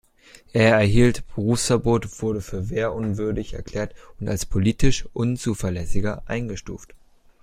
Er 0.53 0.77
erhielt 0.79 1.23
Berufsverbot, 1.35 2.23
wurde 2.23 2.41
für 2.41 2.71
wehrunwürdig 2.71 3.53
erklärt 3.53 3.93
und 4.19 4.29
als 4.29 4.47
„politisch 4.47 5.05
Unzuverlässiger“ 5.13 6.23
eingestuft. 6.25 6.95